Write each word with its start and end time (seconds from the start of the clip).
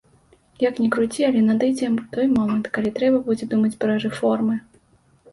Як 0.61 0.75
ні 0.83 0.85
круці, 0.93 1.25
але 1.27 1.41
надыдзе 1.49 1.89
той 2.15 2.27
момант, 2.37 2.65
калі 2.77 2.93
трэба 2.95 3.19
будзе 3.27 3.49
думаць 3.53 3.77
пра 3.83 3.99
рэформы. 4.07 4.57